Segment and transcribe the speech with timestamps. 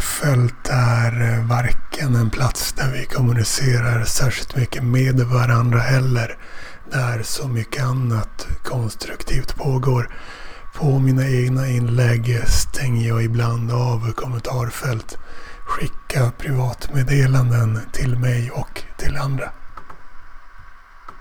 [0.00, 6.38] kommentarfält är eh, varken en plats där vi kommunicerar särskilt mycket med varandra heller.
[6.92, 10.16] Där så mycket annat konstruktivt pågår.
[10.74, 15.18] På mina egna inlägg stänger jag ibland av kommentarfält.
[15.66, 19.59] Skicka privatmeddelanden till mig och till andra.